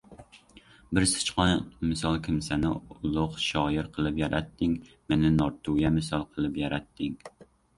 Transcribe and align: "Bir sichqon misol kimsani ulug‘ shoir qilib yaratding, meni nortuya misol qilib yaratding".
"Bir 0.97 1.03
sichqon 1.11 1.59
misol 1.89 2.17
kimsani 2.29 2.71
ulug‘ 2.95 3.37
shoir 3.49 3.91
qilib 3.99 4.19
yaratding, 4.23 4.75
meni 5.13 5.33
nortuya 5.37 5.93
misol 6.01 6.29
qilib 6.33 6.59
yaratding". 6.65 7.25